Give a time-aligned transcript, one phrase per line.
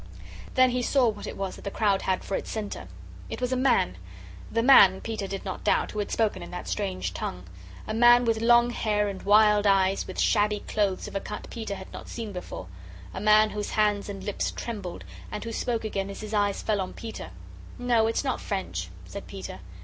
[0.55, 2.87] Then he saw what it was that the crowd had for its centre.
[3.29, 3.99] It was a man
[4.51, 7.43] the man, Peter did not doubt, who had spoken in that strange tongue.
[7.85, 11.75] A man with long hair and wild eyes, with shabby clothes of a cut Peter
[11.75, 12.65] had not seen before
[13.13, 16.81] a man whose hands and lips trembled, and who spoke again as his eyes fell
[16.81, 17.29] on Peter.
[17.77, 19.59] "No, it's not French," said Peter.